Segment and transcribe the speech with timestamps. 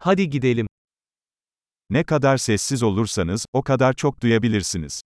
[0.00, 0.66] Hadi gidelim.
[1.90, 5.00] Ne kadar sessiz olursanız, o kadar çok duyabilirsiniz.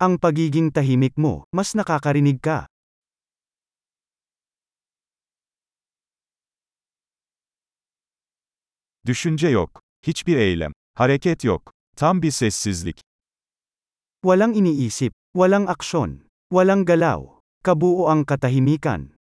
[0.00, 2.66] Ang pagiging tahimik mo, mas nakakarinig ka.
[9.06, 9.82] Düşünce yok.
[10.06, 10.72] Hiçbir eylem.
[10.94, 11.72] Hareket yok.
[11.96, 13.00] Tam bir sessizlik.
[14.22, 16.20] Walang iniisip, walang aksyon,
[16.50, 17.40] walang galaw.
[17.64, 19.17] Kabuo ang katahimikan.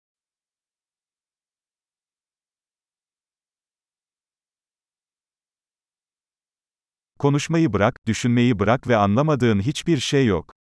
[7.18, 10.52] Konuşmayı bırak, düşünmeyi bırak ve anlamadığın hiçbir şey yok.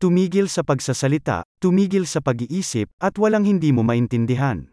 [0.00, 4.68] Tumigil sa pagsasalita, tumigil sa pag-iisip, at walang hindi mo maintindihan.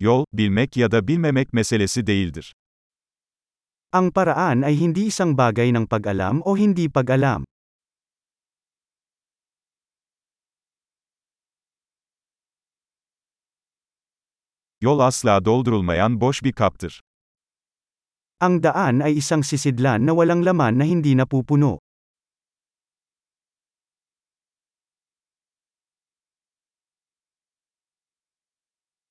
[0.00, 2.52] Yol, bilmek ya da bilmemek meselesi değildir.
[3.92, 7.48] Ang paraan ay hindi isang bagay ng pag-alam o hindi pag-alam.
[14.80, 17.00] Yol asla doldurulmayan boş bir kaptır.
[18.40, 21.78] Ang daan ay isang sisidlan na walang laman na hindi napupuno.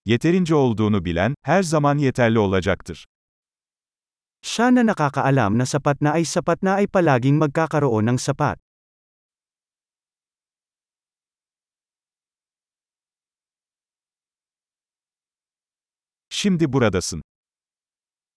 [0.06, 3.06] Yeterince olduğunu bilen, her zaman yeterli olacaktır.
[4.42, 8.65] Siya na nakakaalam na sapat na ay sapat na ay palaging magkakaroon ng sapat.
[16.46, 17.22] Şimdi buradasın.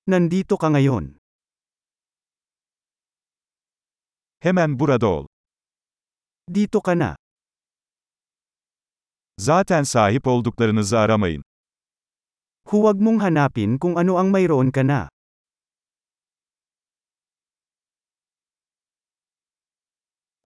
[0.07, 1.17] Nandito ka ngayon.
[4.41, 5.27] Hemen burada ol.
[6.55, 7.17] Dito ka na.
[9.39, 11.43] Zaten sahip olduklarınızı aramayın.
[12.65, 15.09] Huwag mong hanapin kung ano ang mayroon ka na.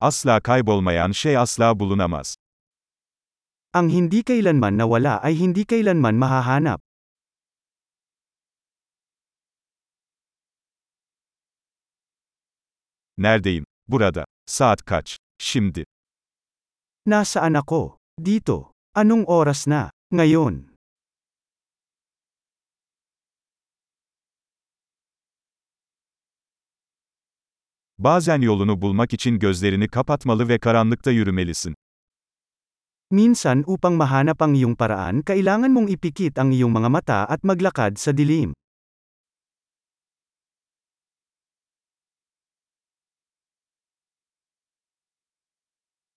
[0.01, 2.35] Asla kaybolmayan şey asla bulunamaz.
[3.73, 6.92] Ang hindi kailanman nawala ay hindi kailanman mahahanap.
[13.19, 13.65] Neredeyim?
[13.89, 14.25] Burada.
[14.47, 15.17] Saat kaç?
[15.39, 15.85] Şimdi.
[17.07, 17.97] Nasaan ako?
[18.25, 18.73] Dito.
[18.95, 19.91] Anong oras na?
[20.13, 20.73] Ngayon.
[27.99, 31.75] Bazen yolunu bulmak için gözlerini kapatmalı ve karanlıkta yürümelisin.
[33.11, 38.01] Minsan upang mahanap ang iyong paraan kailangan mong ipikit ang iyong mga mata at maglakad
[38.01, 38.57] sa dilim.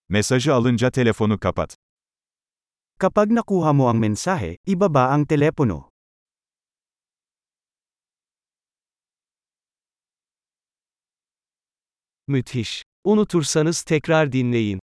[0.10, 1.76] Mesajı alınca telefonu kapat.
[3.00, 5.90] Kapag nakuha mo ang mensahe, ibaba ang telepono.
[12.28, 12.84] Müthiş.
[13.04, 14.80] Unutursanız tekrar dinleyin.